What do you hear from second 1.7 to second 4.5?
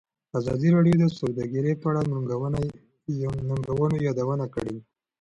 په اړه د ننګونو یادونه